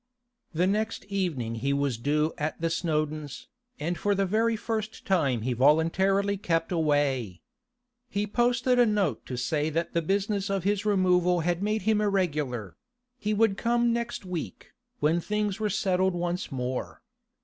[0.51, 3.45] The next evening he was due at the Snowdons',
[3.79, 7.43] and for the very first time he voluntarily kept away.
[8.09, 12.01] He posted a note to say that the business of his removal had made him
[12.01, 12.77] irregular;
[13.19, 17.03] he would come next week, when things were settled once more.